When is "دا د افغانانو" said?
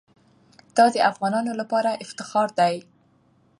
0.77-1.51